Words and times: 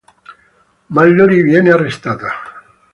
Mallory 0.87 1.43
viene 1.43 1.69
arrestata. 1.73 2.33